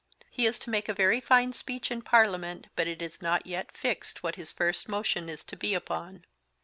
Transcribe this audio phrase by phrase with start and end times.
[0.31, 3.77] He is to make a very fine Speech in Parliament, but it is not yet
[3.77, 6.23] Fixed what his First Motion is to be upon.